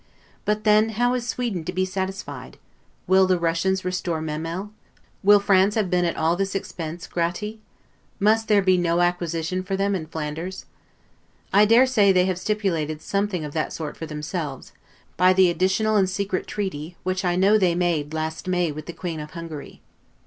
[0.45, 2.57] But then how is Sweden to be satisfied?
[3.05, 4.71] Will the Russians restore Memel?
[5.21, 7.57] Will France have been at all this expense 'gratis'?
[8.19, 10.65] Must there be no acquisition for them in Flanders?
[11.53, 14.71] I dare say they have stipulated something of that sort for themselves,
[15.17, 18.93] by the additional and secret treaty, which I know they made, last May, with the
[18.93, 19.81] Queen of Hungary.